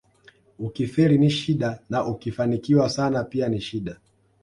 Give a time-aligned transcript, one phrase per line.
[0.59, 3.97] Ukifeli ni shida na ukifanikiwa sana pia ni shida